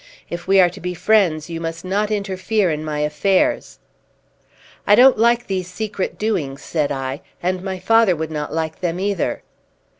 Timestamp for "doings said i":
6.17-7.21